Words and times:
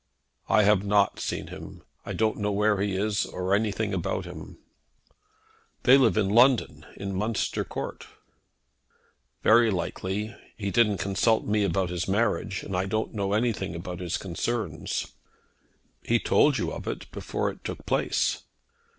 "I 0.49 0.63
have 0.63 0.83
not 0.83 1.19
seen 1.19 1.49
him. 1.49 1.83
I 2.07 2.13
don't 2.13 2.37
know 2.39 2.51
where 2.51 2.81
he 2.81 2.95
is, 2.95 3.23
or 3.27 3.53
anything 3.53 3.93
about 3.93 4.25
him." 4.25 4.57
"They 5.83 5.95
live 5.95 6.17
in 6.17 6.27
London, 6.29 6.87
in 6.95 7.13
Munster 7.13 7.63
Court." 7.63 8.07
"Very 9.43 9.69
likely. 9.69 10.35
He 10.57 10.71
didn't 10.71 10.97
consult 10.97 11.45
me 11.45 11.63
about 11.63 11.91
his 11.91 12.07
marriage, 12.07 12.63
and 12.63 12.75
I 12.75 12.87
don't 12.87 13.13
know 13.13 13.33
anything 13.33 13.75
about 13.75 13.99
his 13.99 14.17
concerns." 14.17 15.05
"He 16.01 16.17
told 16.17 16.57
you 16.57 16.71
of 16.71 16.87
it, 16.87 17.11
before 17.11 17.51
it 17.51 17.63
took 17.63 17.85
place." 17.85 18.41